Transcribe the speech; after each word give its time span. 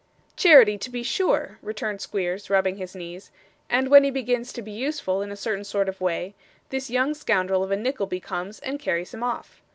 'Charity, 0.35 0.79
to 0.79 0.89
be 0.89 1.03
sure,' 1.03 1.59
returned 1.61 2.01
Squeers, 2.01 2.49
rubbing 2.49 2.77
his 2.77 2.95
knees, 2.95 3.29
'and 3.69 3.87
when 3.87 4.03
he 4.03 4.09
begins 4.09 4.51
to 4.51 4.63
be 4.63 4.71
useful 4.71 5.21
in 5.21 5.31
a 5.31 5.35
certain 5.35 5.63
sort 5.63 5.87
of 5.87 6.01
way, 6.01 6.33
this 6.69 6.89
young 6.89 7.13
scoundrel 7.13 7.61
of 7.63 7.69
a 7.69 7.77
Nickleby 7.77 8.19
comes 8.19 8.57
and 8.61 8.79
carries 8.79 9.13
him 9.13 9.21
off. 9.21 9.61